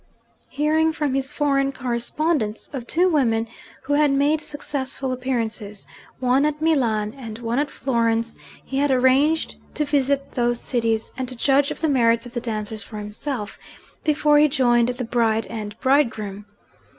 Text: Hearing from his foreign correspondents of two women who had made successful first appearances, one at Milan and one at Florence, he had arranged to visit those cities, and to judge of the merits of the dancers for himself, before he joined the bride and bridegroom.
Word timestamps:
Hearing 0.49 0.91
from 0.93 1.13
his 1.13 1.29
foreign 1.29 1.71
correspondents 1.71 2.71
of 2.73 2.87
two 2.87 3.07
women 3.07 3.47
who 3.83 3.93
had 3.93 4.09
made 4.09 4.41
successful 4.41 5.09
first 5.09 5.19
appearances, 5.21 5.85
one 6.19 6.43
at 6.43 6.59
Milan 6.59 7.13
and 7.13 7.37
one 7.37 7.59
at 7.59 7.69
Florence, 7.69 8.35
he 8.65 8.79
had 8.79 8.89
arranged 8.89 9.57
to 9.75 9.85
visit 9.85 10.31
those 10.31 10.59
cities, 10.59 11.11
and 11.19 11.27
to 11.29 11.35
judge 11.35 11.69
of 11.69 11.81
the 11.81 11.87
merits 11.87 12.25
of 12.25 12.33
the 12.33 12.41
dancers 12.41 12.81
for 12.81 12.97
himself, 12.97 13.59
before 14.03 14.39
he 14.39 14.47
joined 14.47 14.87
the 14.89 15.05
bride 15.05 15.45
and 15.51 15.79
bridegroom. 15.79 16.47